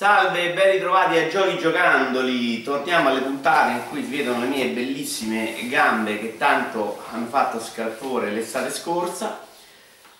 [0.00, 4.68] Salve, ben ritrovati a Giochi Giocandoli, torniamo alle puntate in cui si vedono le mie
[4.68, 9.40] bellissime gambe che tanto hanno fatto scalpore l'estate scorsa.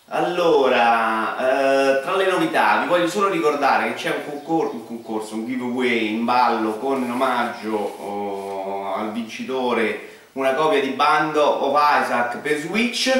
[0.08, 5.34] Allora, eh, tra le novità vi voglio solo ricordare che c'è un concorso, un concorso,
[5.36, 12.02] un giveaway in ballo con in omaggio oh, al vincitore una copia di Bando of
[12.02, 13.10] Isaac per Switch.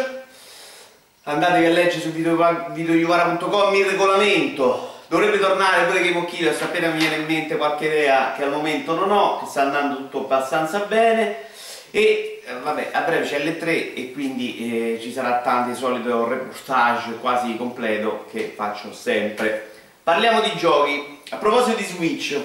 [1.22, 6.98] Andatevi a leggere su videoiuvara.com il regolamento Dovrebbe tornare pure Game of Killers appena mi
[6.98, 10.78] viene in mente qualche idea che al momento non ho, che sta andando tutto abbastanza
[10.87, 11.48] bene.
[11.91, 16.28] E eh, vabbè a breve c'è l'3 e quindi eh, ci sarà tanto il solito
[16.28, 19.73] reportage quasi completo che faccio sempre.
[20.04, 22.40] Parliamo di giochi, a proposito di Switch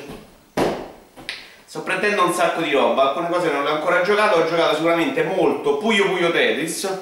[1.65, 4.73] sto prendendo un sacco di roba, alcune cose non le ho ancora giocato, ho giocato
[4.73, 6.99] sicuramente molto Puyo Puyo Tetris.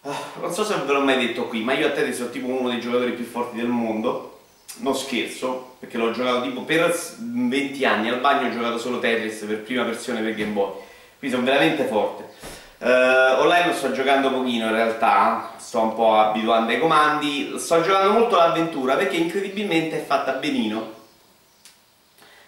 [0.00, 2.46] Ah, non so se ve l'ho mai detto qui, ma io a Tetris sono tipo
[2.46, 4.30] uno dei giocatori più forti del mondo
[4.78, 9.44] non scherzo, perché l'ho giocato tipo per 20 anni, al bagno ho giocato solo Tetris
[9.44, 10.72] per prima versione per Game Boy,
[11.18, 12.54] quindi sono veramente forte.
[12.78, 17.80] Uh, online lo sto giocando pochino in realtà, sto un po' abituando ai comandi, sto
[17.80, 20.92] giocando molto l'avventura perché incredibilmente è fatta benino.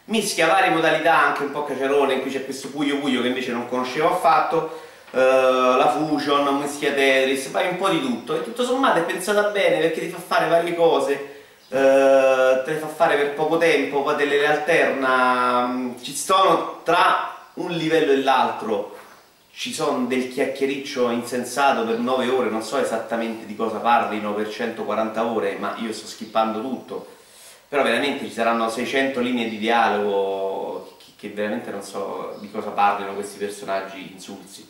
[0.06, 3.68] Mischia varie modalità, anche un po' cacerone, qui c'è questo Puyo Puyo che invece non
[3.68, 4.80] conoscevo affatto,
[5.12, 8.36] uh, la Fusion, mischia Tetris, fai un po' di tutto.
[8.36, 11.36] E tutto sommato è pensata bene perché ti fa fare varie cose
[11.68, 16.80] eh, te le fa fare per poco tempo, poi te le alterna, mm, ci sono
[16.82, 18.96] tra un livello e l'altro
[19.52, 24.48] ci sono del chiacchiericcio insensato per 9 ore, non so esattamente di cosa parlino per
[24.48, 27.16] 140 ore, ma io sto skippando tutto.
[27.68, 33.14] Però veramente ci saranno 600 linee di dialogo che, veramente non so di cosa parlino
[33.14, 34.66] questi personaggi insulsi.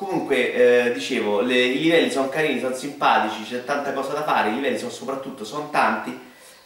[0.00, 4.48] Comunque, eh, dicevo, le, i livelli sono carini, sono simpatici, c'è tanta cosa da fare,
[4.48, 6.18] i livelli sono soprattutto, sono tanti.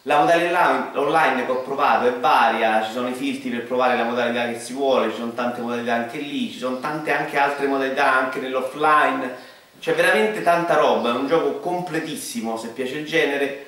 [0.03, 4.05] La modalità online che ho provato è varia, ci sono i filtri per provare la
[4.05, 7.67] modalità che si vuole, ci sono tante modalità anche lì, ci sono tante anche altre
[7.67, 9.35] modalità anche nell'offline,
[9.81, 13.67] c'è veramente tanta roba, è un gioco completissimo se piace il genere.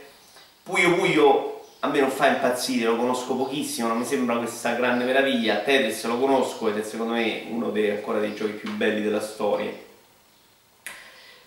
[0.62, 1.55] Puyo Puyo
[1.86, 6.04] a me non fa impazzire, lo conosco pochissimo, non mi sembra questa grande meraviglia, Tetris
[6.04, 9.70] lo conosco ed è secondo me uno dei, ancora dei giochi più belli della storia.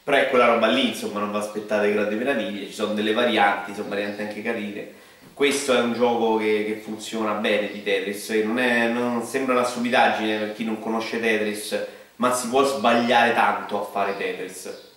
[0.01, 3.75] Però è quella roba lì, insomma, non vi aspettate grandi meraviglie, ci sono delle varianti,
[3.75, 4.97] sono varianti anche carine.
[5.33, 9.65] Questo è un gioco che, che funziona bene di Tetris, non, è, non sembra una
[9.65, 11.85] stupidaggine per chi non conosce Tetris,
[12.15, 14.87] ma si può sbagliare tanto a fare Tetris.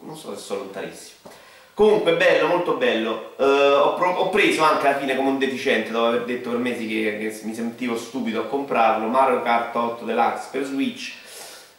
[0.00, 1.30] Non so se sono lontanissimo.
[1.74, 3.34] Comunque bello, molto bello.
[3.36, 6.86] Uh, ho, ho, preso anche alla fine come un deficiente dopo aver detto per mesi
[6.86, 11.14] che, che mi sentivo stupido a comprarlo Mario Kart 8 Deluxe per Switch.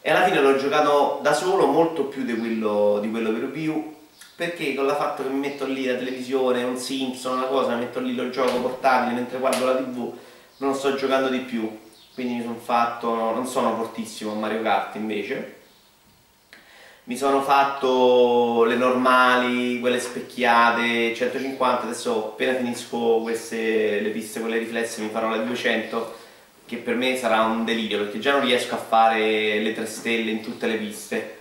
[0.01, 3.93] E alla fine l'ho giocato da solo molto più di quello, di quello per Wii
[4.35, 8.01] perché con la fatto che mi metto lì la televisione, un Simpson, una cosa, metto
[8.01, 10.13] lì lo gioco portabile mentre guardo la tv
[10.57, 11.79] non sto giocando di più.
[12.13, 15.54] Quindi mi sono fatto, non sono fortissimo a Mario Kart invece
[17.07, 24.57] mi sono fatto le normali, quelle specchiate, 150, adesso appena finisco queste, le piste quelle
[24.57, 26.23] riflesse mi farò le 200
[26.65, 30.31] che per me sarà un delirio perché già non riesco a fare le 3 stelle
[30.31, 31.37] in tutte le piste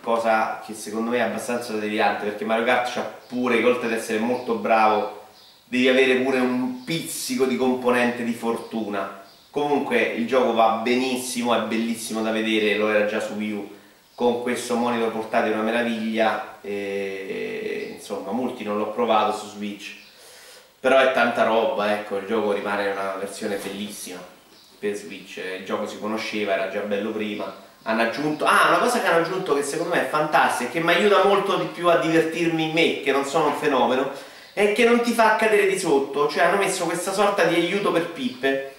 [0.00, 4.20] cosa che secondo me è abbastanza delirante perché Mario Kart c'ha pure, oltre ad essere
[4.20, 5.24] molto bravo
[5.64, 9.22] devi avere pure un pizzico di componente di fortuna.
[9.50, 13.78] Comunque il gioco va benissimo, è bellissimo da vedere, lo era già su Wii U
[14.20, 19.96] con questo monitor portatile una meraviglia e, insomma molti non l'ho provato su Switch.
[20.78, 24.20] Però è tanta roba ecco il gioco rimane una versione bellissima
[24.78, 25.38] per Switch.
[25.38, 27.50] Il gioco si conosceva era già bello prima.
[27.84, 30.80] Hanno aggiunto ah una cosa che hanno aggiunto che secondo me è fantastica e che
[30.80, 34.10] mi aiuta molto di più a divertirmi in me che non sono un fenomeno
[34.52, 36.28] è che non ti fa cadere di sotto.
[36.28, 38.69] Cioè hanno messo questa sorta di aiuto per pippe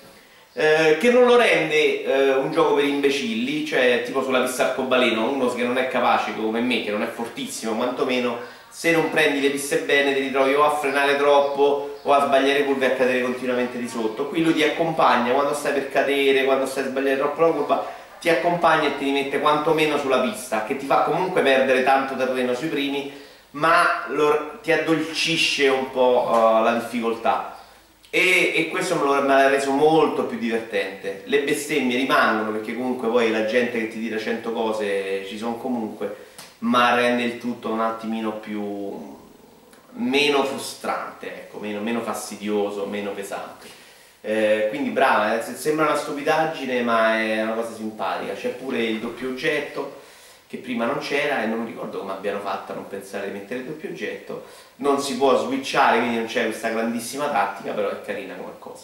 [0.54, 5.30] eh, che non lo rende eh, un gioco per imbecilli, cioè tipo sulla pista arcobaleno,
[5.30, 8.38] uno che non è capace come me, che non è fortissimo, quantomeno
[8.70, 12.64] se non prendi le piste bene ti ritrovi o a frenare troppo o a sbagliare
[12.64, 14.28] curve e a cadere continuamente di sotto.
[14.28, 17.86] Qui lui ti accompagna quando stai per cadere, quando stai a sbagliare troppo la curva,
[18.20, 22.54] ti accompagna e ti rimette quantomeno sulla pista, che ti fa comunque perdere tanto terreno
[22.54, 23.12] sui primi,
[23.52, 27.60] ma lo, ti addolcisce un po' uh, la difficoltà
[28.14, 31.22] e, e questo me l'ha reso molto più divertente.
[31.26, 35.56] Le bestemmie rimangono perché comunque poi la gente che ti tira 100 cose ci sono
[35.56, 36.16] comunque,
[36.60, 39.18] ma rende il tutto un attimino più
[39.94, 43.68] meno frustrante, ecco, meno, meno fastidioso, meno pesante.
[44.20, 49.00] Eh, quindi brava, eh, sembra una stupidaggine ma è una cosa simpatica, c'è pure il
[49.00, 50.01] doppio oggetto
[50.52, 53.62] che prima non c'era e non ricordo come abbiano fatto a non pensare di mettere
[53.62, 54.48] il doppio oggetto.
[54.78, 58.84] Non si può switchare, quindi non c'è questa grandissima tattica, però è carina come cosa.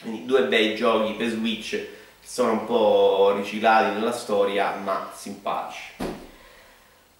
[0.00, 1.88] Quindi due bei giochi per Switch che
[2.22, 5.94] sono un po' riciclati nella storia, ma simpatici.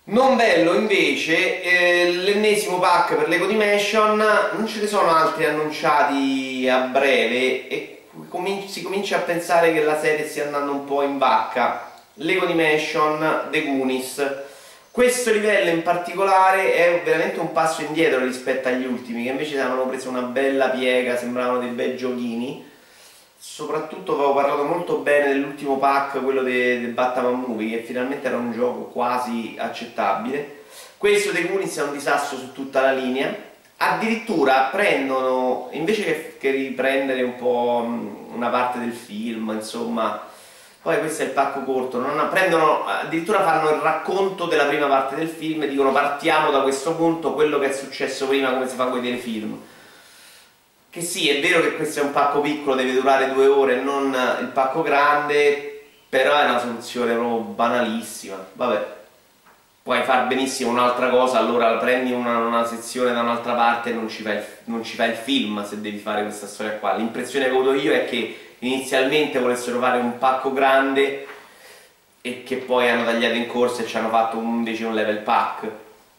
[0.04, 4.18] Non bello invece eh, l'ennesimo pack per Lego Dimension,
[4.52, 8.04] non ce ne sono altri annunciati a breve e
[8.68, 11.90] si comincia a pensare che la serie stia andando un po' in vacca.
[12.14, 14.34] Lego Dimension, The Goonies.
[14.90, 19.88] Questo livello in particolare è veramente un passo indietro rispetto agli ultimi che invece avevano
[19.88, 22.70] preso una bella piega, sembravano dei bei giochini
[23.44, 28.52] soprattutto avevo parlato molto bene dell'ultimo pack, quello del Batman Movie, che finalmente era un
[28.52, 30.60] gioco quasi accettabile.
[30.96, 33.34] Questo dei Goonies è un disastro su tutta la linea.
[33.78, 37.84] Addirittura prendono, invece che, che riprendere un po'
[38.32, 40.30] una parte del film, insomma,
[40.82, 45.14] poi questo è il pacco corto, non, prendono, addirittura fanno il racconto della prima parte
[45.14, 48.74] del film e dicono partiamo da questo punto, quello che è successo prima come si
[48.74, 49.58] fa con i telefilm
[50.92, 54.14] che sì, è vero che questo è un pacco piccolo, deve durare due ore, non
[54.40, 58.36] il pacco grande, però è una soluzione proprio banalissima.
[58.52, 58.86] Vabbè,
[59.82, 64.10] puoi far benissimo un'altra cosa, allora prendi una, una sezione da un'altra parte e non
[64.10, 66.92] ci, fai non ci fai il film se devi fare questa storia qua.
[66.92, 71.26] L'impressione che ho avuto io è che inizialmente volessero fare un pacco grande
[72.20, 75.70] e che poi hanno tagliato in corsa e ci hanno fatto invece un level pack.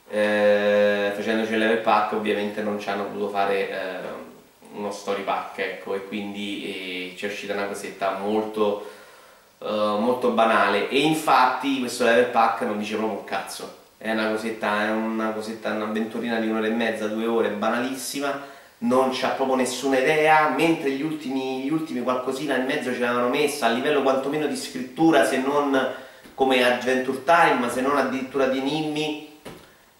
[0.10, 3.70] Eh, facendoci il level pack ovviamente non ci hanno potuto fare...
[3.70, 4.32] Eh,
[4.74, 8.90] uno story pack ecco e quindi eh, ci è uscita una cosetta molto,
[9.60, 10.90] uh, molto banale.
[10.90, 13.82] E infatti questo level pack non dice proprio un cazzo.
[13.98, 18.52] È una cosetta, è una cosetta, un'avventurina di un'ora e mezza, due ore, banalissima
[18.84, 23.30] non c'ha proprio nessuna idea, mentre gli ultimi, gli ultimi qualcosina in mezzo ce l'avevano
[23.30, 25.94] messa a livello quantomeno di scrittura, se non
[26.34, 29.40] come Adventure Time, se non addirittura di enigmi,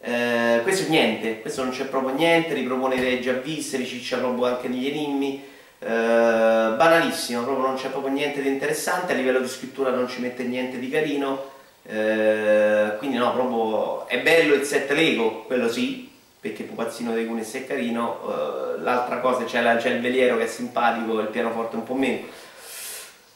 [0.02, 4.68] eh, questo niente, questo non c'è proprio niente, ripropone idee già viste, riciccia proprio anche
[4.68, 5.42] negli enigmi,
[5.80, 10.20] eh, banalissimo, proprio non c'è proprio niente di interessante, a livello di scrittura non ci
[10.20, 11.52] mette niente di carino,
[11.86, 16.12] eh, quindi no, proprio è bello il set Lego, quello sì,
[16.44, 21.18] perché Pupazzino dei Cunes è carino, eh, l'altra cosa c'è il veliero che è simpatico,
[21.22, 22.26] il pianoforte un po' meno,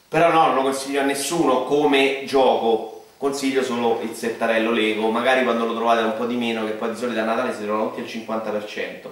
[0.06, 5.42] però no, non lo consiglio a nessuno come gioco, consiglio solo il settarello Lego, magari
[5.44, 7.88] quando lo trovate un po' di meno, che poi di solito a Natale si trovano
[7.88, 9.08] tutti al 50%.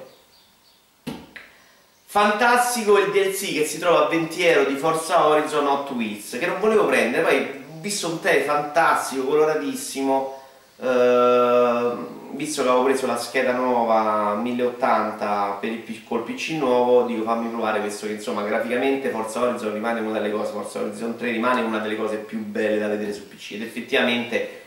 [2.05, 6.47] Fantastico il DLC che si trova a 20 euro di Forza Horizon Hot Wheels, che
[6.47, 10.43] non volevo prendere, poi ho visto un tele fantastico, coloratissimo,
[10.83, 11.93] eh,
[12.37, 17.49] visto che avevo preso la scheda nuova 1080 per il, col PC nuovo, dico fammi
[17.49, 21.63] provare questo che insomma graficamente Forza Horizon rimane una delle cose, Forza Horizon 3 rimane
[21.63, 24.63] una delle cose più belle da vedere su PC ed effettivamente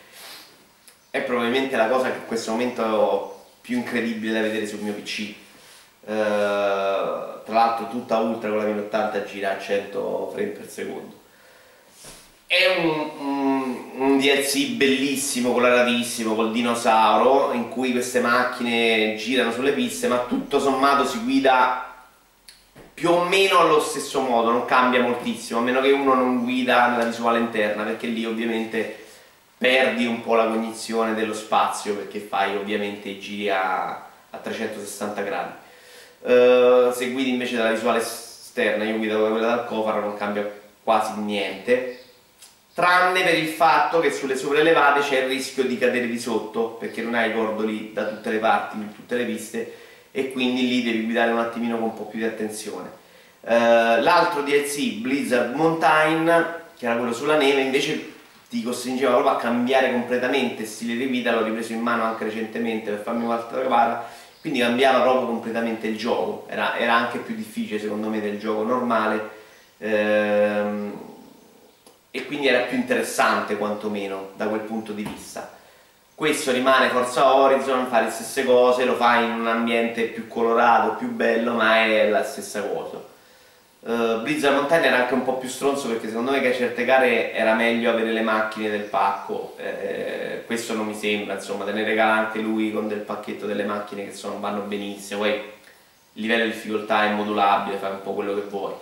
[1.12, 4.94] è probabilmente la cosa che in questo momento ho più incredibile da vedere sul mio
[4.94, 5.34] PC.
[6.06, 6.14] Uh, eh,
[7.46, 11.19] tra l'altro tutta ultra con la 1080 gira a 100 frame per secondo
[12.50, 19.72] è un, un, un, DLC bellissimo, coloratissimo, col dinosauro, in cui queste macchine girano sulle
[19.72, 21.94] piste, ma tutto sommato si guida
[22.92, 26.88] più o meno allo stesso modo, non cambia moltissimo, a meno che uno non guida
[26.88, 28.98] nella visuale interna, perché lì ovviamente
[29.56, 33.90] perdi un po' la cognizione dello spazio, perché fai ovviamente i giri a,
[34.32, 35.52] a 360 gradi.
[36.22, 40.52] Uh, se guidi invece dalla visuale esterna, io guido quella dal cofano, non cambia
[40.84, 41.99] quasi niente
[42.80, 47.02] tranne per il fatto che sulle sopraelevate c'è il rischio di cadere di sotto perché
[47.02, 49.74] non hai i cordoli da tutte le parti, in tutte le piste
[50.12, 52.90] e quindi lì devi guidare un attimino con un po' più di attenzione.
[53.42, 56.46] Uh, L'altro DLC, Blizzard Mountain,
[56.78, 58.14] che era quello sulla neve, invece
[58.50, 62.92] ti costringeva proprio a cambiare completamente stile di guida, l'ho ripreso in mano anche recentemente
[62.92, 64.10] per farmi un'altra gara,
[64.40, 68.64] quindi cambiava proprio completamente il gioco, era, era, anche più difficile secondo me del gioco
[68.64, 69.38] normale.
[69.80, 71.09] Ehm,
[72.12, 75.58] e quindi era più interessante quantomeno da quel punto di vista.
[76.16, 80.96] Questo rimane Forza Horizon, fa le stesse cose, lo fa in un ambiente più colorato,
[80.96, 83.02] più bello, ma è la stessa cosa.
[83.82, 86.84] Uh, Blizzard Mountain era anche un po' più stronzo perché secondo me che a certe
[86.84, 91.72] gare era meglio avere le macchine del pacco, eh, questo non mi sembra, insomma, te
[91.72, 96.22] ne regala anche lui con del pacchetto delle macchine che sono, vanno benissimo, poi il
[96.22, 98.74] livello di difficoltà è modulabile, fai un po' quello che vuoi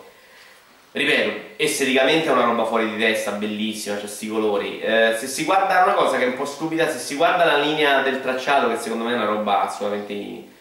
[0.98, 4.80] ripeto, esteticamente è una roba fuori di testa, bellissima, c'ha questi colori.
[4.80, 7.58] Eh, se si guarda una cosa che è un po' stupida, se si guarda la
[7.58, 10.56] linea del tracciato, che secondo me è una roba assolutamente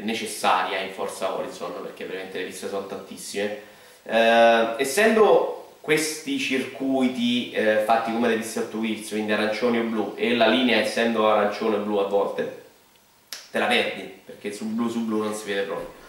[0.00, 3.58] necessaria in Forza Horizon, perché veramente le piste sono tantissime,
[4.04, 10.46] eh, essendo questi circuiti eh, fatti come degli sottowheels, quindi arancioni o blu, e la
[10.46, 12.62] linea essendo arancione e blu a volte,
[13.50, 16.00] te la perdi, perché su blu su blu non si vede proprio.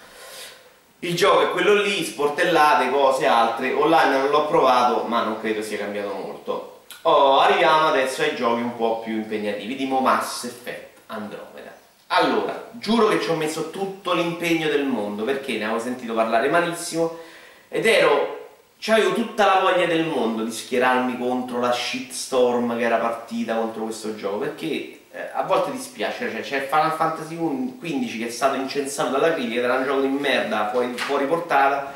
[1.03, 5.61] Il gioco è quello lì, sportellate, cose altre, online non l'ho provato, ma non credo
[5.61, 6.83] sia cambiato molto.
[7.01, 11.75] Oh, arriviamo adesso ai giochi un po' più impegnativi, di Mass Effect Andromeda.
[12.07, 16.47] Allora, giuro che ci ho messo tutto l'impegno del mondo, perché ne avevo sentito parlare
[16.47, 17.19] malissimo,
[17.67, 18.39] ed ero
[18.87, 23.83] avevo tutta la voglia del mondo di schierarmi contro la shitstorm che era partita contro
[23.83, 28.55] questo gioco perché eh, a volte dispiace, cioè c'è Final Fantasy XV che è stato
[28.55, 31.93] incensato dalla critica, era un gioco di merda fuori, fuori portata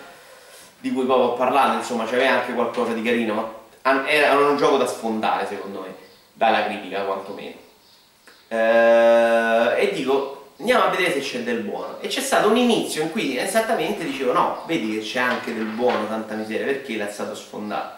[0.80, 3.34] di cui poi ho parlato, insomma c'aveva anche qualcosa di carino,
[3.82, 5.96] ma era un gioco da sfondare secondo me,
[6.34, 7.56] dalla critica quantomeno.
[8.50, 12.00] Eh, e dico, andiamo a vedere se c'è del buono.
[12.00, 15.66] E c'è stato un inizio in cui esattamente dicevo no, vedi che c'è anche del
[15.66, 17.96] buono, tanta miseria, perché l'ha stato sfondato.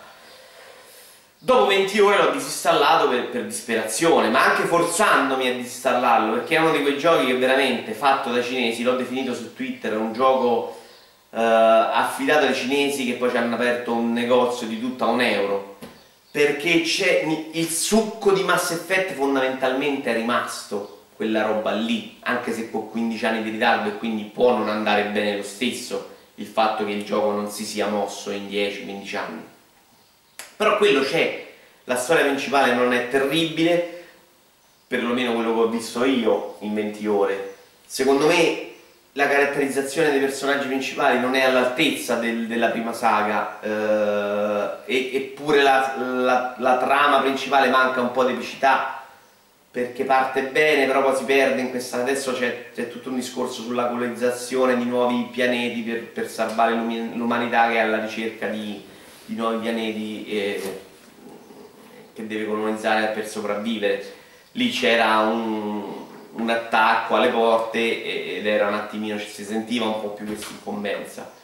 [1.41, 6.59] Dopo 20 ore l'ho disinstallato per, per, disperazione, ma anche forzandomi a disinstallarlo, perché è
[6.59, 10.77] uno di quei giochi che veramente, fatto dai cinesi, l'ho definito su Twitter, un gioco
[11.31, 15.21] eh, affidato ai cinesi che poi ci hanno aperto un negozio di tutto a un
[15.21, 15.77] euro.
[16.29, 22.69] Perché c'è il succo di Mass Effect fondamentalmente è rimasto quella roba lì, anche se
[22.69, 26.83] con 15 anni di ritardo e quindi può non andare bene lo stesso il fatto
[26.83, 29.57] che il gioco non si sia mosso in 10-15 anni.
[30.59, 31.45] Però quello c'è,
[31.85, 34.03] la storia principale non è terribile,
[34.85, 37.55] perlomeno quello che ho visto io in 20 ore.
[37.85, 38.71] Secondo me
[39.13, 45.95] la caratterizzazione dei personaggi principali non è all'altezza del, della prima saga, eh, eppure la,
[45.97, 49.01] la, la trama principale manca un po' di epicità
[49.71, 53.85] perché parte bene però poi si perde in questa adesso c'è, tutto un discorso sulla
[53.85, 58.88] colonizzazione di nuovi pianeti per, per salvare l'umanità che è alla ricerca di,
[59.29, 60.79] di nuovi pianeti eh,
[62.13, 64.13] che deve colonizzare per sopravvivere.
[64.53, 65.83] Lì c'era un,
[66.33, 71.37] un, attacco alle porte ed era un attimino si sentiva un po' più questa incombenza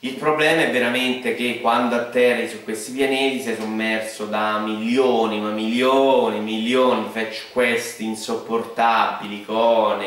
[0.00, 5.50] il problema è veramente che quando atterri su questi pianeti sei sommerso da milioni, ma
[5.50, 10.00] milioni, milioni di fetch quest insopportabili con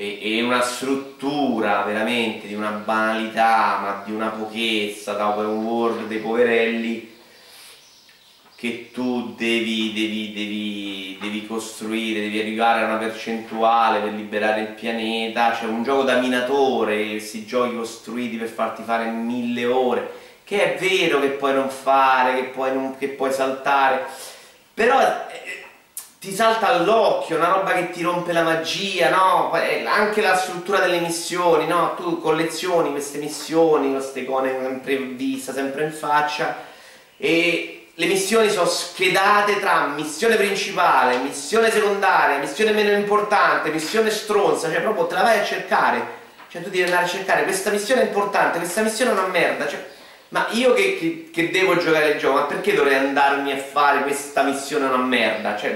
[0.00, 6.06] e, e, una struttura veramente di una banalità, ma di una pochezza da open world
[6.06, 7.16] dei poverelli
[8.54, 14.68] che tu devi, devi, devi, devi, costruire, devi arrivare a una percentuale per liberare il
[14.68, 20.10] pianeta, c'è un gioco da minatore, questi giochi costruiti per farti fare mille ore,
[20.44, 24.06] che è vero che puoi non fare, che puoi, non, che puoi saltare,
[24.74, 25.47] però eh,
[26.20, 29.52] ti salta all'occhio, una roba che ti rompe la magia, no?
[29.54, 31.94] Eh, anche la struttura delle missioni, no?
[31.94, 36.56] Tu collezioni queste missioni, queste icone sempre in vista, sempre in faccia,
[37.16, 44.70] e le missioni sono schedate tra missione principale, missione secondaria, missione meno importante, missione stronza,
[44.70, 46.16] cioè proprio te la vai a cercare.
[46.50, 49.68] Cioè tu devi andare a cercare questa missione è importante, questa missione è una merda.
[49.68, 49.86] Cioè,
[50.30, 54.02] ma io che, che, che, devo giocare il gioco, ma perché dovrei andarmi a fare
[54.02, 55.56] questa missione una merda?
[55.56, 55.74] Cioè,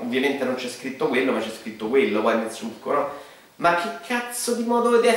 [0.00, 3.10] ovviamente non c'è scritto quello, ma c'è scritto quello poi nel succo, no?
[3.56, 5.08] Ma che cazzo di modo di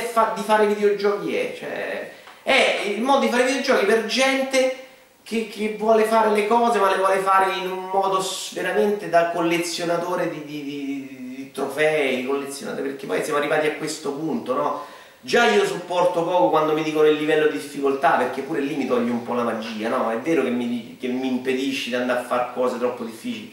[0.44, 1.54] fare videogiochi è?
[1.58, 4.76] Cioè, è il modo di fare videogiochi per gente
[5.22, 9.30] che, che, vuole fare le cose ma le vuole fare in un modo veramente da
[9.30, 14.84] collezionatore di, di, di, di trofei, collezionatore, perché poi siamo arrivati a questo punto, no?
[15.20, 18.86] Già io sopporto poco quando mi dicono il livello di difficoltà perché pure lì mi
[18.86, 20.10] toglie un po' la magia, no?
[20.10, 23.52] È vero che mi, che mi impedisci di andare a fare cose troppo difficili,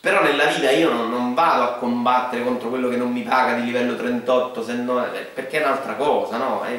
[0.00, 3.54] però nella vita io non, non, vado a combattere contro quello che non mi paga
[3.54, 6.62] di livello 38 se no, eh, perché è un'altra cosa, no?
[6.62, 6.70] È,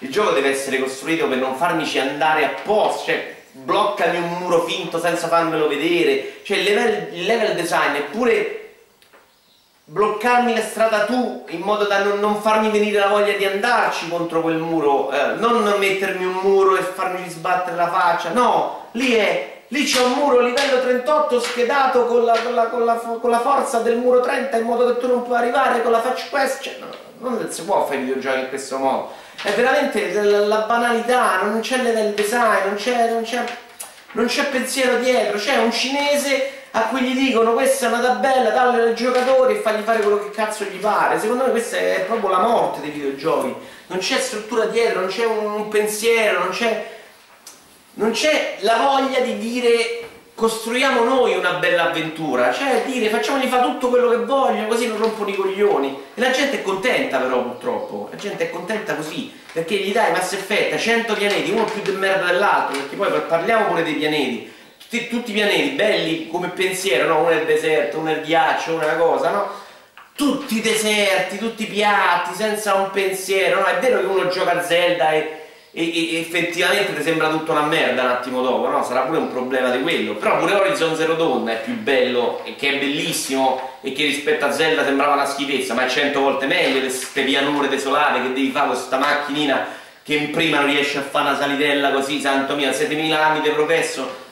[0.00, 4.98] il gioco deve essere costruito per non farmici andare apposta, cioè bloccami un muro finto
[4.98, 8.67] senza farmelo vedere, cioè il level, il level design è pure
[9.90, 14.08] bloccarmi la strada tu in modo da non, non, farmi venire la voglia di andarci
[14.08, 19.14] contro quel muro, eh, non mettermi un muro e farmi sbattere la faccia, no, lì
[19.14, 23.30] è lì c'è un muro livello 38 schedato con la, con, la, con, la, con
[23.30, 26.26] la, forza del muro 30 in modo che tu non puoi arrivare con la faccia
[26.28, 29.12] quest, cioè, no, non si può fare videogiochi in questo modo.
[29.42, 32.66] È veramente la, banalità, non c'è level design,
[34.12, 38.50] non c'è pensiero dietro, c'è un cinese a cui gli dicono questa è una tabella,
[38.50, 41.18] dalle ai giocatori e fagli fare quello che cazzo gli pare.
[41.18, 43.54] Secondo me questa è proprio la morte dei videogiochi.
[43.88, 46.90] Non c'è struttura dietro, non c'è un pensiero, non c'è,
[47.94, 50.02] non c'è la voglia di dire
[50.34, 54.98] costruiamo noi una bella avventura, cioè dire facciamogli fare tutto quello che vogliono, così non
[54.98, 55.98] rompono i coglioni.
[56.14, 60.12] E la gente è contenta però purtroppo, la gente è contenta così, perché gli dai
[60.12, 64.52] Mass Effect 100 pianeti, uno più di merda dell'altro, perché poi parliamo pure dei pianeti,
[64.88, 67.20] tutti, tutti, i pianeti belli come pensiero, no?
[67.20, 69.50] uno è il deserto, uno è il ghiaccio, una cosa, no?
[70.14, 73.66] Tutti deserti, tutti piatti, senza un pensiero, no?
[73.66, 75.38] È vero che uno gioca a Zelda e
[75.70, 78.82] e, e, effettivamente ti sembra tutto una merda un attimo dopo, no?
[78.82, 80.14] Sarà pure un problema di quello.
[80.14, 84.46] Però pure Horizon Zero Dawn è più bello e che è bellissimo e che rispetto
[84.46, 88.50] a Zelda sembrava una schifezza, ma è cento volte meglio queste pianure desolate che devi
[88.50, 89.66] fare con questa macchinina
[90.02, 93.50] che in prima non riesce a fare una salitella così, santo mio, 7000 anni di
[93.50, 94.26] progresso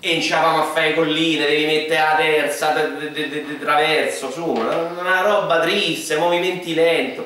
[0.00, 6.16] e inciavamo a fare colline, devi mettere la terza di traverso, su, una roba triste,
[6.16, 7.22] movimenti lenti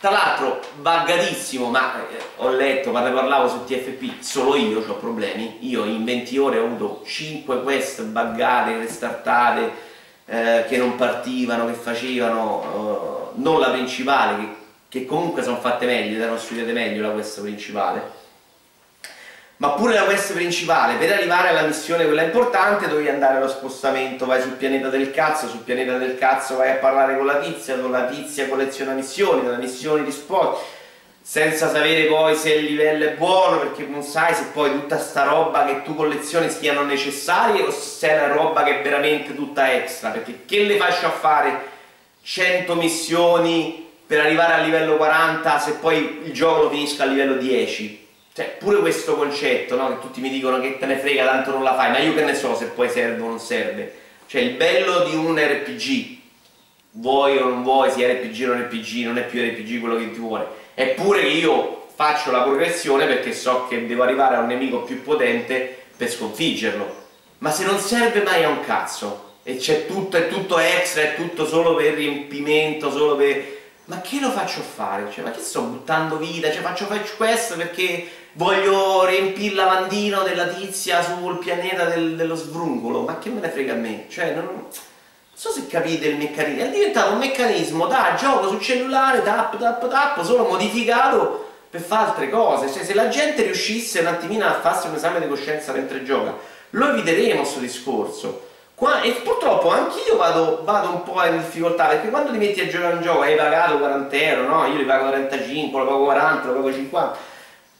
[0.00, 5.56] tra l'altro buggatissimo, ma eh, ho letto, quando parlavo su TFP, solo io ho problemi.
[5.62, 9.72] Io in 20 ore ho avuto 5 quest buggate, restartate,
[10.26, 14.48] eh, che non partivano, che facevano, eh, non la principale, che,
[14.88, 18.26] che comunque sono fatte meglio, erano studiate meglio la quest principale
[19.58, 24.24] ma pure la quest principale, per arrivare alla missione quella importante dovevi andare allo spostamento,
[24.24, 27.76] vai sul pianeta del cazzo, sul pianeta del cazzo vai a parlare con la tizia,
[27.76, 30.64] con la tizia colleziona missioni, dalla missione di sport,
[31.20, 35.24] senza sapere poi se il livello è buono, perché non sai se poi tutta sta
[35.24, 39.74] roba che tu collezioni siano necessarie o se è una roba che è veramente tutta
[39.74, 41.76] extra, perché che le faccio a fare
[42.22, 47.34] 100 missioni per arrivare al livello 40 se poi il gioco lo finisco a livello
[47.34, 48.06] 10?
[48.38, 49.88] Cioè, pure questo concetto, no?
[49.88, 52.22] Che tutti mi dicono che te ne frega, tanto non la fai, ma io che
[52.22, 53.92] ne so se poi serve o non serve.
[54.28, 56.18] Cioè, il bello di un RPG,
[56.92, 60.12] vuoi o non vuoi, sia RPG o non RPG, non è più RPG quello che
[60.12, 60.46] ti vuole.
[60.74, 65.02] Eppure che io faccio la progressione perché so che devo arrivare a un nemico più
[65.02, 67.06] potente per sconfiggerlo.
[67.38, 71.16] Ma se non serve mai a un cazzo, e c'è tutto, è tutto extra, è
[71.16, 73.56] tutto solo per riempimento, solo per
[73.88, 75.10] ma che lo faccio fare?
[75.10, 76.52] Cioè, ma che sto buttando vita?
[76.52, 82.34] Cioè, faccio fetch quest perché voglio riempire il lavandino della tizia sul pianeta del, dello
[82.34, 84.04] svrungolo, ma che me ne frega a me?
[84.10, 84.66] Cioè, non, non
[85.32, 89.88] so se capite il meccanismo, è diventato un meccanismo da gioco sul cellulare, tap tap
[89.88, 94.60] tap, solo modificato per fare altre cose, cioè se la gente riuscisse un attimino a
[94.60, 96.36] farsi un esame di coscienza mentre gioca,
[96.70, 98.47] lo eviteremo questo discorso.
[98.78, 102.68] Qua, e purtroppo anch'io vado, vado, un po' in difficoltà perché quando ti metti a
[102.68, 104.66] giocare un gioco hai pagato 40 euro, no?
[104.66, 107.18] Io li pago 35, lo pago 40, lo pago 50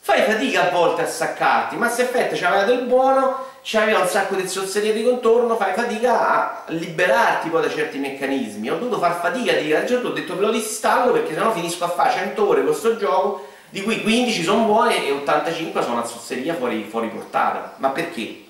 [0.08, 4.36] fai fatica a volte a staccarti, ma se effetto c'aveva del buono, c'aveva un sacco
[4.36, 8.70] di zozzerie di contorno, fai fatica a liberarti poi da certi meccanismi.
[8.70, 11.34] Ho dovuto far fatica a dire, a un certo ho detto ve lo disinstallo perché
[11.34, 15.82] sennò finisco a fare 100 ore questo gioco, di cui 15 sono buone e 85
[15.82, 17.74] sono una zozzeria fuori, fuori portata.
[17.76, 18.47] Ma perché?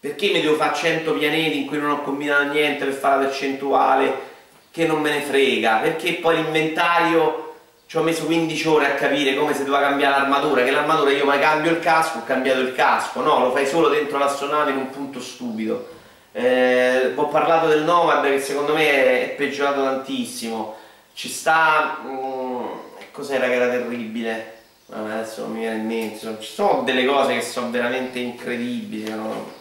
[0.00, 3.28] Perché mi devo fare 100 pianeti in cui non ho combinato niente per fare la
[3.28, 4.26] percentuale,
[4.70, 5.78] che non me ne frega?
[5.78, 7.54] Perché poi l'inventario
[7.86, 11.24] ci ho messo 15 ore a capire come si doveva cambiare l'armatura, che l'armatura io
[11.24, 14.76] mai cambio il casco, ho cambiato il casco, no, lo fai solo dentro l'astronave in
[14.76, 15.96] un punto stupido.
[16.30, 20.76] Eh, ho parlato del Nomad che secondo me è peggiorato tantissimo,
[21.14, 21.98] ci sta...
[22.06, 22.66] Mm,
[23.10, 24.56] cos'era che era terribile?
[24.90, 29.57] adesso non mi viene in mente, ci sono delle cose che sono veramente incredibili, no?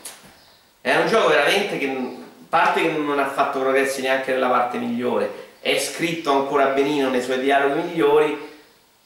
[0.87, 2.17] È un gioco veramente che,
[2.49, 7.21] parte che non ha fatto progressi neanche nella parte migliore, è scritto ancora benino nei
[7.21, 8.37] suoi dialoghi migliori,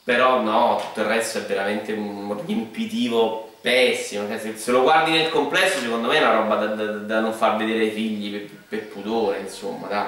[0.04, 5.30] però no, tutto il resto è veramente un riempitivo pessimo, cioè, se, lo guardi nel
[5.30, 8.50] complesso secondo me è una roba da, da, da non far vedere ai figli per,
[8.67, 10.08] per pudore, insomma, dai.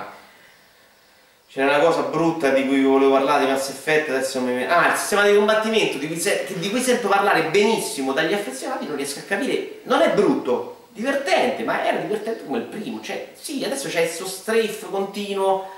[1.47, 4.65] C'era una cosa brutta di cui volevo parlare di Mass Effect, adesso mi.
[4.65, 6.47] Ah, il sistema di combattimento di cui, se...
[6.55, 9.81] di cui sento parlare benissimo dagli affezionati, non riesco a capire.
[9.83, 13.01] Non è brutto, divertente, ma era divertente come il primo.
[13.01, 15.69] Cioè, sì, adesso c'è questo strafe continuo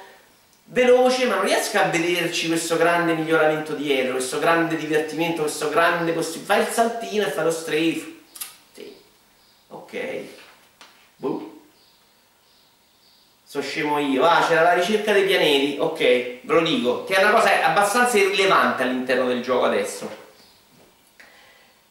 [0.65, 6.11] veloce, ma non riesco a vederci questo grande miglioramento dietro, questo grande divertimento, questo grande
[6.11, 6.53] possibilità.
[6.53, 8.15] Fai il saltino e fai lo strafe.
[8.73, 8.95] Sì.
[9.69, 9.99] Ok.
[11.17, 11.53] Boh.
[13.45, 14.23] Sono scemo io.
[14.25, 15.77] Ah, c'era la ricerca dei pianeti.
[15.79, 17.03] Ok, ve lo dico.
[17.05, 20.23] Che è una cosa abbastanza irrilevante all'interno del gioco adesso.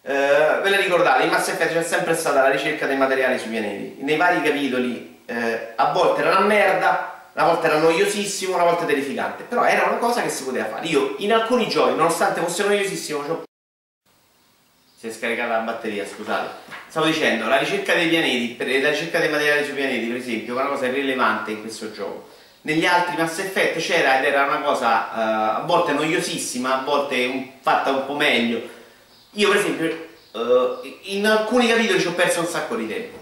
[0.07, 3.49] Uh, ve la ricordate, in Mass Effect c'è sempre stata la ricerca dei materiali sui
[3.49, 3.97] pianeti.
[4.01, 5.35] Nei vari capitoli uh,
[5.77, 9.97] a volte era una merda, una volta era noiosissimo, una volta terrificante, però era una
[9.97, 10.87] cosa che si poteva fare.
[10.89, 13.45] Io in alcuni giochi, nonostante fosse noiosissimo,
[14.99, 16.51] si è scaricata la batteria, scusate.
[16.87, 20.61] Stavo dicendo, la ricerca dei pianeti, la ricerca dei materiali sui pianeti, per esempio, è
[20.61, 22.29] una cosa irrilevante in questo gioco.
[22.63, 27.25] Negli altri Mass Effect c'era ed era una cosa uh, a volte noiosissima, a volte
[27.25, 28.74] un, fatta un po' meglio.
[29.35, 33.19] Io per esempio uh, in alcuni capitoli ci ho perso un sacco di tempo.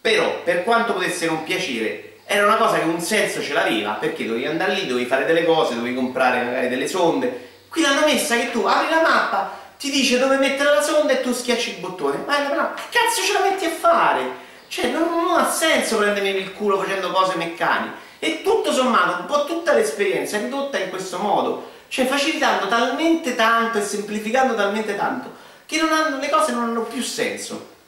[0.00, 4.26] Però per quanto potesse non piacere era una cosa che un senso ce l'aveva perché
[4.26, 7.48] dovevi andare lì, dovevi fare delle cose, dovevi comprare magari delle sonde.
[7.68, 11.20] Qui l'hanno messa che tu apri la mappa ti dice dove mettere la sonda e
[11.20, 12.22] tu schiacci il bottone.
[12.26, 14.48] Ma no, che cazzo ce la metti a fare?
[14.70, 18.08] cioè non, non ha senso prendermi il culo facendo cose meccaniche.
[18.20, 21.68] E tutto sommato un po' tutta l'esperienza è ridotta in questo modo.
[21.88, 27.02] Cioè facilitando talmente tanto e semplificando talmente tanto che hanno, le cose non hanno più
[27.02, 27.78] senso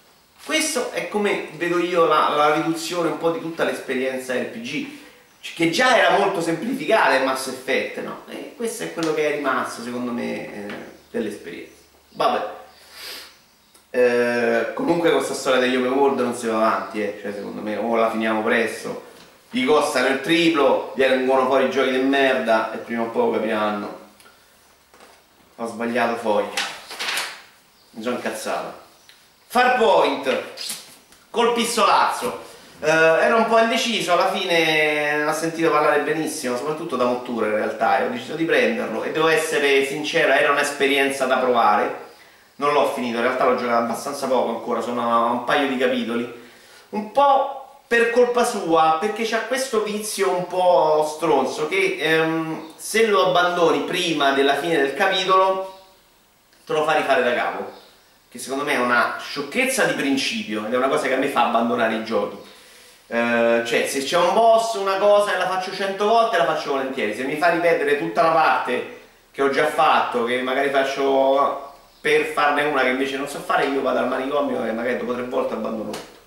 [0.45, 4.89] questo è come vedo io la, la riduzione un po' di tutta l'esperienza RPG,
[5.55, 8.23] che già era molto semplificata in Mass Effect, no?
[8.29, 10.75] E questo è quello che è rimasto, secondo me, eh,
[11.13, 11.73] dell'esperienza.
[12.11, 12.61] Vabbè.
[13.91, 17.19] Eh, comunque con questa storia degli open world non si va avanti, eh.
[17.23, 19.11] cioè, secondo me o la finiamo presto,
[19.49, 24.01] gli costano il triplo, vengono fuori giochi di merda e prima o poi capiranno.
[25.57, 26.72] Ho sbagliato foglia.
[27.95, 28.73] Mi sono incazzato.
[29.49, 30.43] Farpoint
[31.29, 32.51] col pistolazzo.
[32.81, 37.55] Eh, ero un po' indeciso alla fine ho sentito parlare benissimo soprattutto da Mottura in
[37.55, 37.99] realtà.
[37.99, 39.03] E ho deciso di prenderlo.
[39.03, 42.11] E devo essere sincero era un'esperienza da provare.
[42.57, 45.77] Non l'ho finito in realtà l'ho giocato abbastanza poco ancora sono a un paio di
[45.77, 46.41] capitoli.
[46.91, 53.07] Un po' per colpa sua perché c'ha questo vizio un po' stronzo che ehm, se
[53.07, 55.81] lo abbandoni prima della fine del capitolo
[56.65, 57.81] te lo fa rifare da capo
[58.33, 61.29] che secondo me è una sciocchezza di principio ed è una cosa che a me
[61.29, 62.39] fa abbandonare i giochi.
[63.09, 66.71] Eh, cioè, se c'è un boss, una cosa e la faccio cento volte, la faccio
[66.71, 67.15] volentieri.
[67.15, 72.25] Se mi fa ripetere tutta la parte che ho già fatto, che magari faccio per
[72.25, 75.25] farne una che invece non so fare, io vado al manicomio e magari dopo tre
[75.25, 76.21] volte abbandono tutto.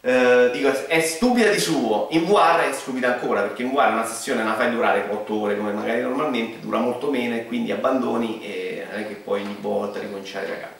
[0.00, 4.06] Uh, dico, è stupida di suo, in VR è stupida ancora, perché in VR una
[4.06, 8.40] sessione la fai durare 8 ore come magari normalmente, dura molto meno e quindi abbandoni
[8.42, 10.75] e non è che poi ogni volta ricominciare da capo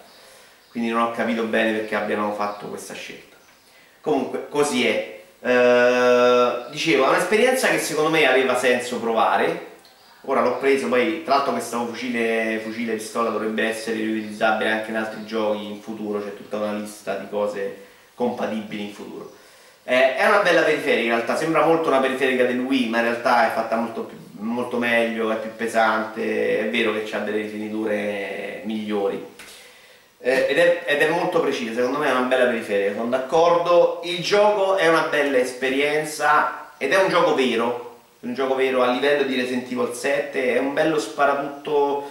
[0.77, 3.35] quindi non ho capito bene perché abbiano fatto questa scelta.
[4.03, 5.23] Comunque, così è.
[5.41, 9.69] Eh, dicevo, è un'esperienza che secondo me aveva senso provare.
[10.27, 14.97] Ora l'ho preso, poi tra l'altro questo fucile, fucile pistola dovrebbe essere riutilizzabile anche in
[14.97, 17.85] altri giochi in futuro, c'è tutta una lista di cose
[18.15, 19.33] compatibili in futuro.
[19.83, 23.05] Eh, è una bella periferica in realtà, sembra molto una periferica del Wii, ma in
[23.05, 27.39] realtà è fatta molto, più, molto meglio, è più pesante, è vero che ha delle
[27.39, 29.35] rifiniture migliori
[30.27, 34.01] eh, ed, è, ed, è, molto precisa, secondo me è una bella periferica, sono d'accordo.
[34.03, 38.91] Il gioco è una bella esperienza ed è un gioco vero, un gioco vero a
[38.91, 42.11] livello di Resident Evil 7, è un bello sparatutto.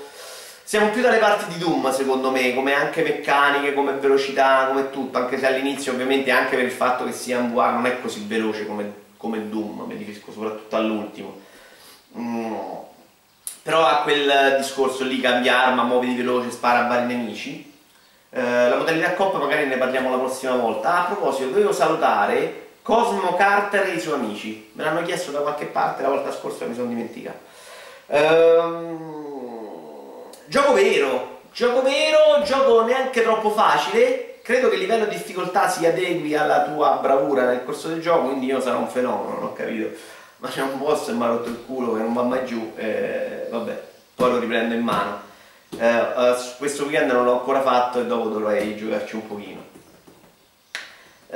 [0.64, 5.18] Siamo più dalle parti di Doom secondo me, come anche meccaniche, come velocità, come tutto,
[5.18, 8.24] anche se all'inizio ovviamente anche per il fatto che sia un VR non è così
[8.26, 11.42] veloce come, come Doom, mi riferisco soprattutto all'ultimo.
[12.18, 12.54] Mm.
[13.62, 17.74] Però ha quel discorso lì, cambia arma, muoviti veloce, spara a vari nemici
[18.36, 20.94] eh, la modalità coppa magari ne parliamo la prossima volta.
[20.94, 24.72] Ah, a proposito, dovevo salutare Cosmo Carter e i suoi amici.
[24.74, 27.38] Me l'hanno chiesto da qualche parte la volta scorsa mi sono dimenticato.
[28.08, 28.98] Ehm,
[30.48, 34.40] gioco vero, gioco vero, gioco neanche troppo facile.
[34.42, 38.26] Credo che il livello di difficoltà si adegui alla tua bravura nel corso del gioco,
[38.26, 39.96] quindi io sarò un fenomeno, non ho capito.
[40.38, 42.74] Ma c'è un boss e mi ha rotto il culo che non va mai giù,
[42.76, 43.82] eh, vabbè,
[44.14, 45.25] poi lo riprendo in mano
[46.58, 49.74] questo weekend non l'ho ancora fatto e dopo dovrei giocarci un pochino.
[51.28, 51.36] Uh,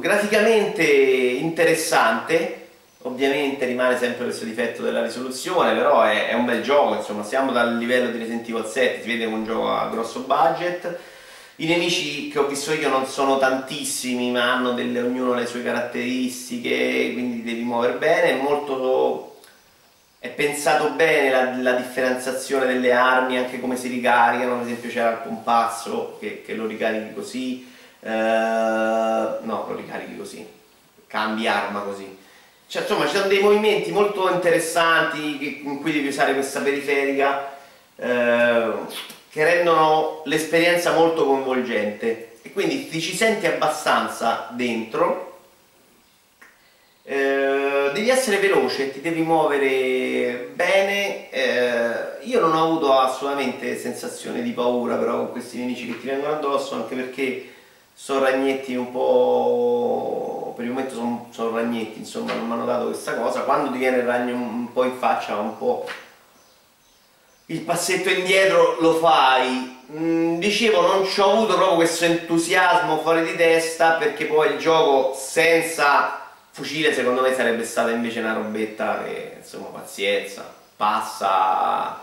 [0.00, 2.66] graficamente interessante
[3.02, 7.52] ovviamente rimane sempre questo difetto della risoluzione però è, è, un bel gioco insomma siamo
[7.52, 10.98] dal livello di Resident Evil 7 si vede che è un gioco a grosso budget.
[11.58, 15.62] I nemici che ho visto io non sono tantissimi ma hanno delle, ognuno le sue
[15.62, 19.35] caratteristiche quindi devi muovere bene è molto
[20.18, 25.10] è pensato bene la, la, differenziazione delle armi, anche come si ricaricano, ad esempio c'era
[25.10, 30.46] il compasso che, che, lo ricarichi così, eh, no, lo ricarichi così,
[31.06, 32.24] cambi arma così.
[32.68, 37.54] Cioè, insomma, ci sono dei movimenti molto interessanti che, in cui devi usare questa periferica
[37.94, 38.72] eh,
[39.30, 45.40] che rendono l'esperienza molto coinvolgente e quindi ti ci senti abbastanza dentro.
[47.04, 47.65] Eh,
[47.96, 51.30] devi essere veloce, ti devi muovere bene.
[51.30, 56.06] Eh, io non ho avuto assolutamente sensazione di paura però con questi nemici che ti
[56.06, 57.52] vengono addosso, anche perché
[57.94, 60.52] sono ragnetti un po'...
[60.54, 63.40] per il momento sono, sono ragnetti, insomma, non mi hanno dato questa cosa.
[63.40, 65.86] Quando ti viene il ragno un po' in faccia, un po'
[67.46, 69.74] il passetto indietro lo fai.
[69.92, 74.58] Mm, dicevo, non ci ho avuto proprio questo entusiasmo fuori di testa perché poi il
[74.58, 76.25] gioco senza
[76.56, 82.02] fucile secondo me sarebbe stata invece una robetta che insomma pazienza passa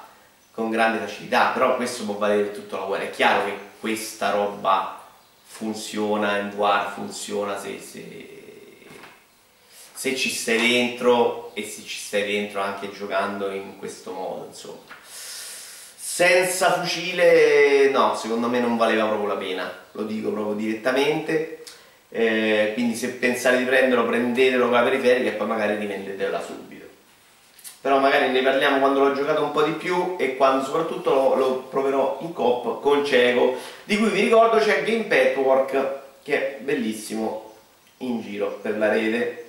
[0.51, 5.01] con grande facilità però questo può valere tutto la guerra è chiaro che questa roba
[5.53, 8.87] funziona, in War funziona se, se,
[9.93, 14.79] se, ci stai dentro e se ci stai dentro anche giocando in questo modo, insomma.
[15.95, 21.52] Senza fucile, no, secondo me non valeva proprio la pena, lo dico proprio direttamente.
[22.15, 26.85] Eh, quindi se pensate di prenderlo, prendetelo con la periferica e poi magari rivendetela subito.
[27.81, 31.33] Però magari ne parliamo quando l'ho giocato un po' di più e quando soprattutto lo,
[31.33, 36.59] lo proverò in coop con cieco di cui vi ricordo c'è Game Patchwork che è
[36.61, 37.55] bellissimo
[37.97, 39.45] in giro per la rete.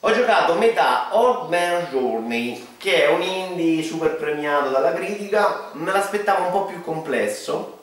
[0.00, 5.92] Ho giocato metà Old Man Journey che è un indie super premiato dalla critica me
[5.92, 7.78] l'aspettavo un po' più complesso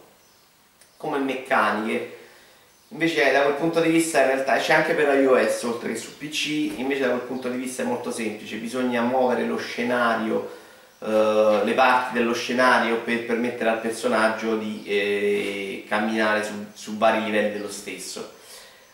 [0.97, 2.16] come meccaniche
[2.89, 6.17] Invece da quel punto di vista in realtà c'è anche per iOS oltre che su
[6.17, 10.49] PC, invece da quel punto di vista è molto semplice, bisogna muovere lo scenario,
[10.99, 17.25] eh, le parti dello scenario per permettere al personaggio di eh, camminare su, su, vari
[17.25, 18.35] livelli dello stesso.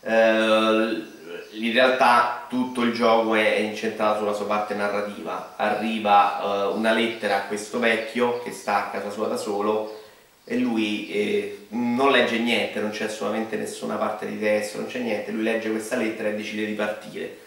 [0.02, 1.12] Eh,
[1.52, 7.36] in realtà tutto il gioco è incentrato sulla sua parte narrativa, arriva eh, una lettera
[7.36, 10.02] a questo vecchio che sta a casa sua da solo
[10.46, 15.00] e lui eh, non legge niente, non c'è assolutamente nessuna parte di testo, non c'è
[15.00, 17.38] niente, lui legge questa lettera e decide di partire.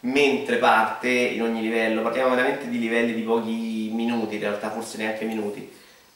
[0.00, 4.98] Mentre parte in ogni livello, parliamo veramente di livelli di pochi minuti, in realtà forse
[4.98, 5.68] neanche minuti,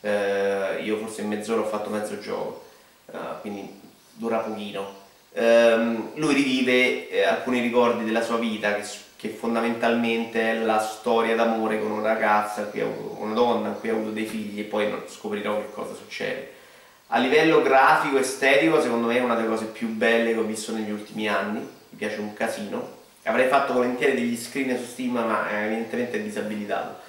[0.02, 2.66] eh, io forse in mezz'ora ho fatto mezzo gioco,
[3.10, 3.68] eh, quindi
[4.12, 5.06] dura pochino.
[5.32, 8.84] Ehm, lui rivive eh, alcuni ricordi della sua vita che
[9.18, 12.70] che fondamentalmente è la storia d'amore con una ragazza,
[13.16, 16.52] una donna cui ha avuto dei figli e poi scoprirò che cosa succede.
[17.08, 20.72] A livello grafico, estetico, secondo me è una delle cose più belle che ho visto
[20.72, 22.96] negli ultimi anni, mi piace un casino.
[23.24, 27.00] Avrei fatto volentieri degli screen su Steam, ma evidentemente è disabilitato.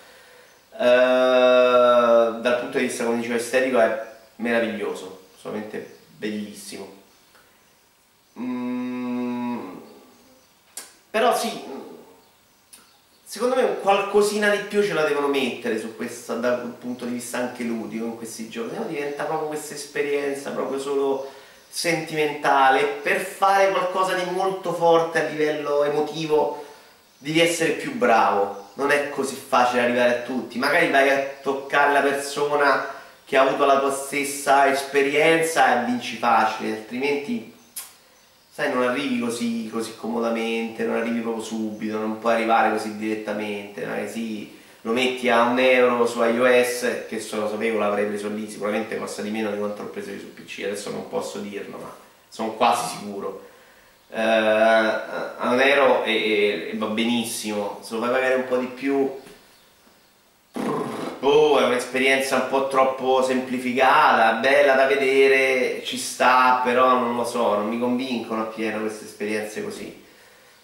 [0.71, 4.05] Uh, dal punto di vista, come dicevo, estetico è
[4.37, 6.91] meraviglioso, solamente bellissimo.
[8.39, 9.75] Mm,
[11.11, 11.77] però sì,
[13.31, 17.37] Secondo me qualcosina di più ce la devono mettere su questo dal punto di vista
[17.37, 18.85] anche ludico in questi giochi, no?
[18.85, 21.29] diventa proprio questa esperienza proprio solo
[21.69, 26.65] sentimentale, per fare qualcosa di molto forte a livello emotivo
[27.19, 31.93] devi essere più bravo, non è così facile arrivare a tutti, magari vai a toccare
[31.93, 32.87] la persona
[33.25, 37.57] che ha avuto la tua stessa esperienza e vinci facile, altrimenti
[38.59, 43.85] sai, non arrivi così, così, comodamente, non arrivi proprio subito, non puoi arrivare così direttamente,
[43.85, 48.27] magari sì, lo metti a un euro su iOS, che se lo sapevo l'avrei preso
[48.27, 51.77] lì, sicuramente costa di meno di quanto l'ho preso su PC, adesso non posso dirlo,
[51.77, 51.95] ma
[52.27, 53.47] sono quasi sicuro.
[54.09, 58.65] Uh, a un euro e, e va benissimo, se lo fai pagare un po' di
[58.65, 59.09] più
[61.19, 67.25] boh, è un'esperienza un po' troppo semplificata, bella da vedere, ci sta, però non lo
[67.25, 70.05] so, non mi convincono appieno queste esperienze così.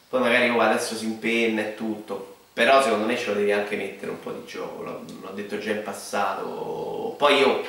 [0.08, 3.76] Poi magari oh, adesso si impenna e tutto, però secondo me ce lo devi anche
[3.76, 7.16] mettere un po' di gioco, l'ho detto già in passato.
[7.18, 7.62] Poi io,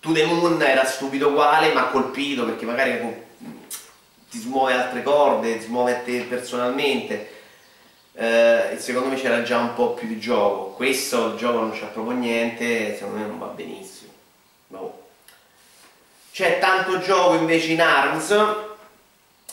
[0.00, 3.24] To The Moon era stupido uguale, ma colpito perché magari
[4.28, 7.34] ti smuove altre corde, ti smuove a te personalmente
[8.18, 10.70] eh, secondo me c'era già un po' più di gioco.
[10.70, 14.12] Questo il gioco non c'ha proprio niente secondo me non va benissimo.
[14.68, 15.02] Boh.
[16.32, 18.34] c'è tanto gioco invece in ARMS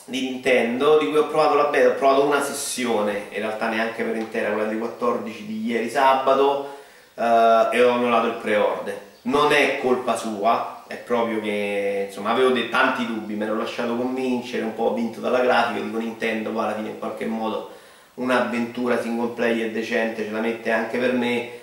[0.06, 4.02] di Nintendo di cui ho provato la beta ho provato una sessione in realtà neanche
[4.02, 6.78] per intera quella dei 14 di ieri sabato
[7.14, 9.00] eh, e ho annullato il pre-order.
[9.22, 13.96] Non è colpa sua è proprio che insomma avevo dei tanti dubbi mi ero lasciato
[13.96, 17.73] convincere un po' vinto dalla grafica dico Nintendo alla fine in qualche modo
[18.14, 21.62] un'avventura single player decente ce la mette anche per me.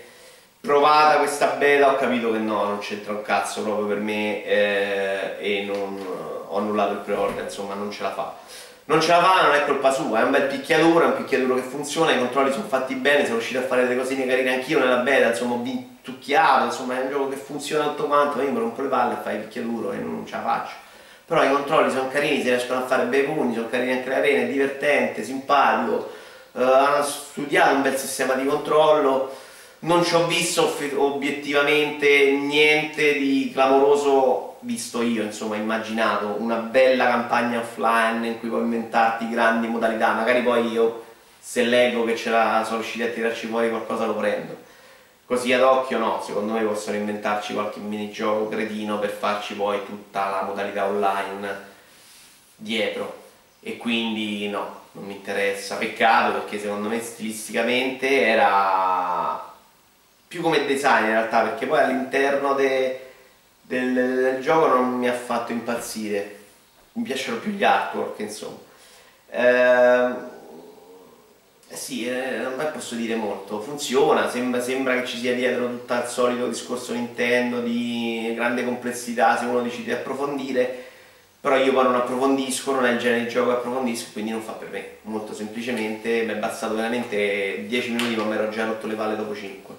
[0.60, 5.36] Provata questa beta ho capito che no non c'entra un cazzo proprio per me eh,
[5.40, 5.98] e non,
[6.48, 8.36] ho annullato il pre-order insomma non ce la fa.
[8.86, 11.56] Non ce la fa non è colpa sua è un bel picchiaduro è un picchiaduro
[11.56, 14.80] che funziona i controlli sono fatti bene sono riuscito a fare delle cosine carine anch'io
[14.80, 18.52] nella beta insomma ho vintucchiato insomma è un gioco che funziona tutto quanto ma io
[18.52, 20.74] mi rompo le palle e fai il picchiaduro e non ce la faccio.
[21.26, 24.16] Però i controlli sono carini si riescono a fare bei punti sono carini anche le
[24.16, 26.20] arene è divertente simpatico
[26.52, 29.36] uh, hanno studiato un bel sistema di controllo,
[29.80, 37.60] non ci ho visto obiettivamente niente di clamoroso visto io, insomma, immaginato, una bella campagna
[37.60, 41.06] offline in cui puoi inventarti grandi modalità, magari poi io
[41.40, 44.70] se leggo che ce la sono riusciti a tirarci fuori qualcosa lo prendo.
[45.26, 50.30] Così ad occhio no, secondo me possono inventarci qualche minigioco cretino per farci poi tutta
[50.30, 51.70] la modalità online
[52.56, 53.20] dietro.
[53.62, 59.50] E quindi no, non mi interessa, peccato perché secondo me stilisticamente era
[60.28, 63.12] più come design in realtà perché poi all'interno de,
[63.62, 66.40] del, del, gioco non mi ha fatto impazzire.
[66.94, 68.58] Mi piacciono più gli artwork, insomma.
[69.30, 70.30] Eh,
[71.74, 76.06] sì, eh, non posso dire molto, funziona, sembra, sembra, che ci sia dietro tutto il
[76.06, 80.81] solito discorso Nintendo di grande complessità se uno decide di approfondire,
[81.42, 84.42] però io poi non approfondisco, non è il genere di gioco che approfondisco, quindi non
[84.42, 88.66] fa per me, molto semplicemente mi è bastato veramente 10 minuti ma mi ero già
[88.66, 89.76] rotto le palle dopo 5.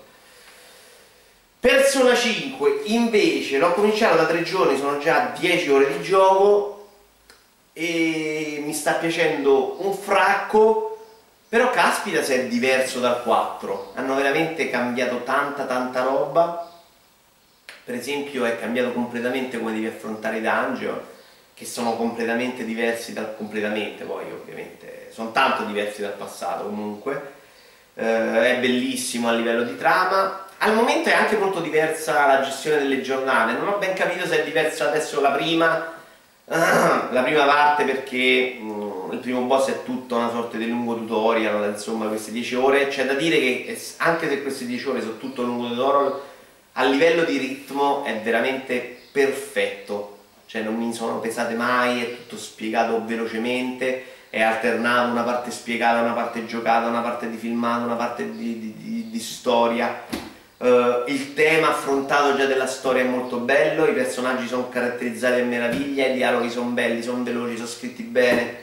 [1.60, 6.88] Persona 5 invece l'ho cominciato da 3 giorni, sono già 10 ore di gioco
[7.72, 10.88] e mi sta piacendo un fracco
[11.48, 16.68] però caspita se è diverso dal 4 hanno veramente cambiato tanta tanta roba.
[17.84, 21.00] Per esempio è cambiato completamente come devi affrontare i dungeon
[21.54, 27.40] che sono completamente diversi dal completamente poi ovviamente sono tanto diversi dal passato comunque.
[27.94, 30.46] Eh, è bellissimo a livello di trama.
[30.58, 33.52] Al momento è anche molto diversa la gestione delle giornate.
[33.52, 36.00] Non ho ben capito se è diversa adesso la prima
[36.44, 41.70] la prima parte perché mm, il primo boss è tutta una sorta di lungo tutorial,
[41.70, 45.42] insomma queste 10 ore, c'è da dire che anche se queste 10 ore sono tutto
[45.42, 46.20] lungo tutorial,
[46.72, 50.11] a livello di ritmo è veramente perfetto,
[50.52, 56.02] cioè non mi sono pesate mai, è tutto spiegato velocemente, è alternato una parte spiegata,
[56.02, 60.04] una parte giocata, una parte di filmato, una parte di, di, di, di storia,
[60.62, 65.44] Uh, il tema affrontato già della storia è molto bello, i personaggi sono caratterizzati a
[65.44, 68.56] meraviglia, i dialoghi sono belli, sono veloci, sono scritti bene.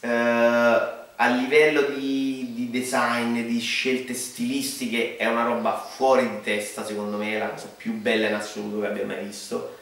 [0.00, 6.86] Uh, a livello di, di, design, di scelte stilistiche è una roba fuori di testa,
[6.86, 9.76] secondo me è la cosa più bella in assoluto che abbia mai visto.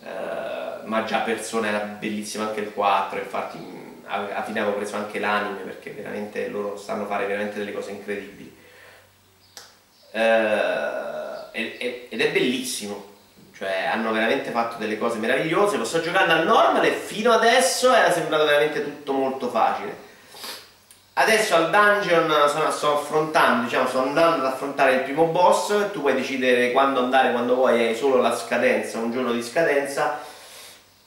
[0.00, 0.06] Uh,
[0.84, 3.58] ma già persona era bellissima anche il 4, infatti
[4.06, 8.54] alla fine avevo preso anche l'anime perché veramente loro sanno fare veramente delle cose incredibili.
[10.10, 13.12] Eh, ed è bellissimo
[13.56, 15.76] cioè hanno veramente fatto delle cose meravigliose.
[15.76, 20.02] Lo sto giocando al normal e fino adesso era sembrato veramente tutto molto facile.
[21.16, 25.92] Adesso al dungeon sto affrontando diciamo sto andando ad affrontare il primo boss.
[25.92, 30.18] Tu puoi decidere quando andare quando vuoi hai solo la scadenza un giorno di scadenza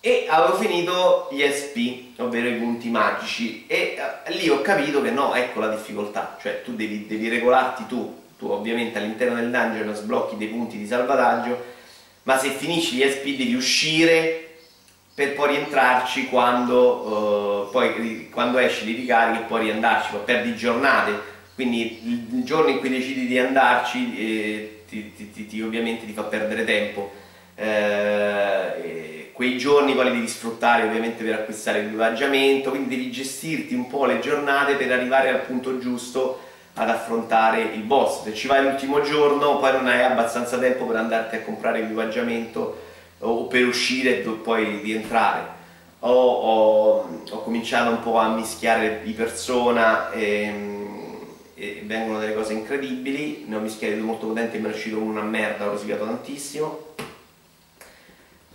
[0.07, 3.65] e avevo finito gli SP, ovvero i punti magici.
[3.67, 7.87] E eh, lì ho capito che no, ecco la difficoltà, cioè tu devi, devi regolarti
[7.87, 8.23] tu.
[8.37, 11.61] Tu ovviamente all'interno del dungeon sblocchi dei punti di salvataggio,
[12.23, 14.59] ma se finisci gli SP devi uscire
[15.13, 20.55] per poi rientrarci quando, uh, poi, quando esci li ricarichi e poi riandarci, poi perdi
[20.55, 21.19] giornate,
[21.53, 21.99] quindi
[22.33, 26.63] il giorno in cui decidi di andarci eh, ti, ti, ti, ovviamente ti fa perdere
[26.63, 27.11] tempo.
[27.55, 33.85] Eh, quei giorni poi li devi sfruttare ovviamente per acquistare l'equipaggiamento, quindi devi gestirti un
[33.85, 36.39] po' le giornate per arrivare al punto giusto
[36.73, 38.23] ad affrontare il boss.
[38.23, 42.79] Se ci vai l'ultimo giorno poi non hai abbastanza tempo per andarti a comprare l'equipaggiamento
[43.19, 45.55] o per uscire e poi rientrare.
[45.99, 50.51] Ho, ho, ho, cominciato un po' a mischiare di persona e,
[51.53, 55.21] e, vengono delle cose incredibili, ne ho mischiate molto potenti e mi è uscito una
[55.21, 56.86] merda, ho rosicato tantissimo.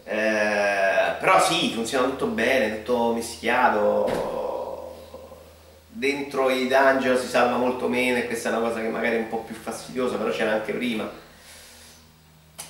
[0.04, 4.32] Eh, però sì, funziona tutto bene, tutto mischiato,
[5.86, 9.18] dentro i dungeon si salva molto meno e questa è una cosa che magari è
[9.20, 11.08] un po' più fastidiosa, però c'era anche prima.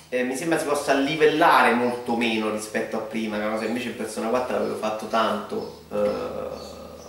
[0.09, 3.95] Eh, mi sembra si possa livellare molto meno rispetto a prima, che cosa invece in
[3.95, 6.09] Persona 4 l'avevo fatto tanto, eh,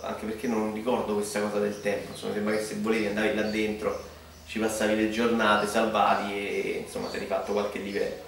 [0.01, 3.43] anche perché non ricordo questa cosa del tempo, insomma sembra che se volevi andavi là
[3.43, 4.03] dentro,
[4.47, 8.24] ci passavi le giornate, salvavi e insomma ti eri fatto qualche livello.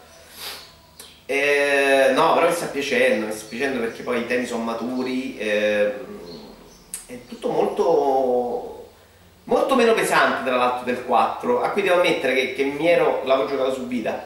[1.30, 5.38] Eh, no, però mi sta piacendo, mi sta piacendo perché poi i temi sono maturi.
[5.38, 5.94] Eh,
[7.06, 8.90] è tutto molto,
[9.46, 13.22] molto meno pesante tra l'altro del 4, a cui devo ammettere che, che mi ero,
[13.26, 14.26] l'avevo giocato su vita,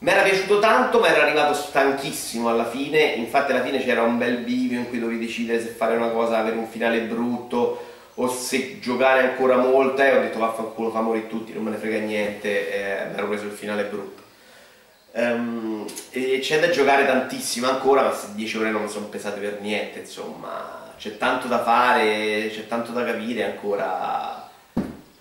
[0.00, 4.16] mi era piaciuto tanto ma ero arrivato stanchissimo alla fine, infatti alla fine c'era un
[4.16, 7.84] bel bivio in cui dovevi decidere se fare una cosa, avere un finale brutto
[8.14, 11.76] o se giocare ancora molto e ho detto vaffanculo fa morire tutti, non me ne
[11.76, 14.27] frega niente, e mi ero preso il finale brutto.
[15.12, 20.92] Um, c'è da giocare tantissimo ancora, ma 10 ore non sono pesate per niente, insomma.
[20.98, 24.48] C'è tanto da fare, c'è tanto da capire ancora.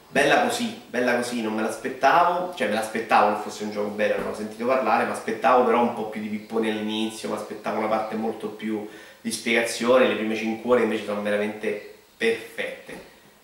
[0.10, 4.18] Bella così, bella così, non me l'aspettavo, cioè me l'aspettavo che fosse un gioco bello,
[4.18, 7.78] non ho sentito parlare, ma aspettavo però un po' più di pipponi all'inizio, mi aspettavo
[7.80, 8.88] una parte molto più
[9.22, 13.00] di spiegazione, le prime 5 ore invece sono veramente perfette,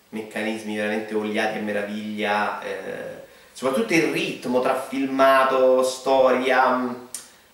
[0.08, 3.23] meccanismi veramente oliati a meraviglia, eh,
[3.54, 6.92] soprattutto il ritmo tra filmato, storia,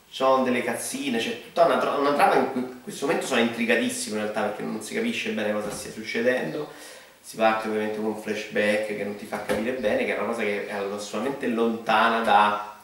[0.08, 3.26] ci sono delle cazzine, c'è tutta una, tra una trama in cui in questo momento
[3.26, 6.72] sono intrigatissimo in realtà perché non si capisce bene cosa stia succedendo.
[7.20, 10.26] Si parte ovviamente con un flashback che non ti fa capire bene, che è una
[10.26, 12.76] cosa che è assolutamente lontana da,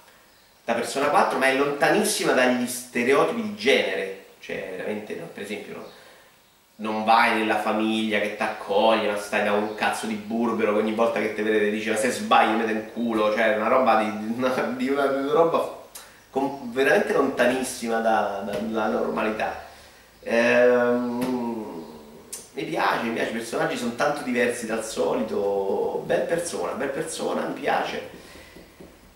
[0.62, 4.26] da Persona 4, ma è lontanissima dagli stereotipi di genere.
[4.38, 5.88] cioè veramente, no, per esempio, no,
[6.76, 10.80] non vai nella famiglia che ti accoglie, ma stai da un cazzo di burbero che
[10.80, 14.02] ogni volta che ti vede dice ma se sbagli mette in culo, cioè una roba
[14.02, 15.84] di, una, di una, una roba
[16.30, 19.64] con, veramente lontanissima da, da, dalla normalità.
[20.22, 21.44] Ehm,
[22.52, 27.46] mi piace, mi piace, i personaggi sono tanto diversi dal solito, bel persona, bel persona,
[27.46, 28.24] mi piace.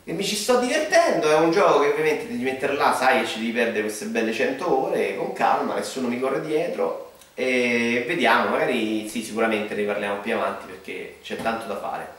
[0.04, 3.26] E mi ci sto divertendo, è un gioco che ovviamente devi mettere là, sai che
[3.26, 7.09] ci devi perdere queste belle 100 ore con calma, nessuno mi corre dietro
[7.40, 12.18] e vediamo, magari sì, sicuramente ne parliamo più avanti perché c'è tanto da fare.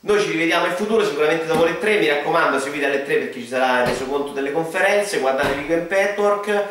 [0.00, 3.40] Noi ci rivediamo in futuro, sicuramente dopo le 3, mi raccomando seguite alle 3 perché
[3.40, 6.64] ci sarà il resoconto delle conferenze, guardate Weekend Petwork,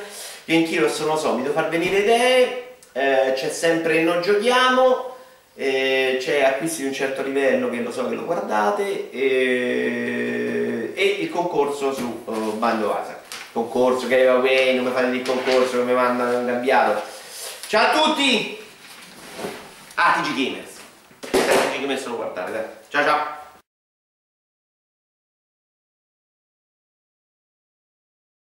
[0.46, 5.16] in Kiros non lo so, mi devo far venire idee, eh, c'è sempre non giochiamo,
[5.56, 11.06] eh, c'è acquisti di un certo livello che lo so che lo guardate e, e
[11.20, 13.20] il concorso su uh, Bando Asa.
[13.52, 17.20] Concorso, giveaway, non mi fate il concorso che mi mandano un cambiato.
[17.72, 18.58] Ciao a tutti!
[19.96, 20.82] Ah, TG Gamers.
[21.22, 22.66] TG Gamers lo guardate, dai.
[22.90, 23.41] Ciao ciao!